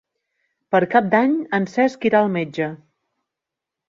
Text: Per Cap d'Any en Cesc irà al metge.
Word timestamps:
Per 0.75 0.79
Cap 0.93 1.11
d'Any 1.11 1.35
en 1.57 1.67
Cesc 1.73 2.07
irà 2.11 2.21
al 2.21 2.31
metge. 2.39 2.71